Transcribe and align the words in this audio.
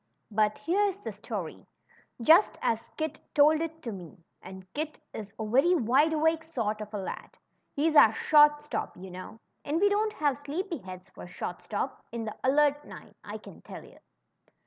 But 0.31 0.57
here's 0.57 0.97
the 1.01 1.11
story, 1.11 1.67
just 2.23 2.57
as 2.63 2.89
Kit 2.97 3.19
told 3.35 3.61
it 3.61 3.83
to 3.83 3.91
me; 3.91 4.17
and 4.41 4.65
Kit 4.73 4.97
is 5.13 5.31
a 5.37 5.45
very 5.45 5.75
wide 5.75 6.13
awake 6.13 6.43
sort 6.43 6.81
of 6.81 6.91
a 6.91 6.97
lad— 6.97 7.29
he's 7.75 7.95
our 7.95 8.11
short 8.11 8.63
stop, 8.63 8.97
you 8.97 9.11
know, 9.11 9.39
and 9.63 9.79
we 9.79 9.89
don't 9.89 10.13
have 10.13 10.39
sleepy 10.39 10.79
heads 10.79 11.09
for 11.09 11.27
short 11.27 11.61
stop 11.61 12.03
in 12.11 12.25
the 12.25 12.35
Alert 12.43 12.83
Nine, 12.83 13.13
I 13.23 13.37
can 13.37 13.61
tell 13.61 13.83
you. 13.85 13.99